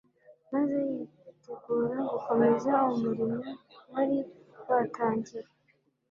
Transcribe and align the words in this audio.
maze 0.51 0.77
yitegura 0.91 1.97
gukomeza 2.11 2.71
umurimo 2.93 3.37
wari 3.91 4.17
watangiwe, 4.71 5.49